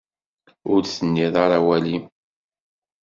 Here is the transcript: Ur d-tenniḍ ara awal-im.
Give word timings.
Ur 0.71 0.79
d-tenniḍ 0.81 1.35
ara 1.43 1.57
awal-im. 1.61 2.03